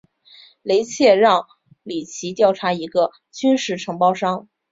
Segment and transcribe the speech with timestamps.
[0.63, 1.45] 雷彻让
[1.83, 4.49] 里奇调查一个军事承包商。